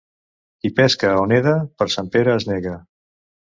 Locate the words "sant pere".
1.99-2.37